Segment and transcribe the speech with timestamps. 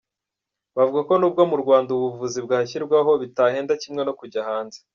[0.75, 4.79] Bavuga ko nubwo mu Rwanda ubu buvuzi bwashyirwaho bitabahenda kimwe no kujya hanze.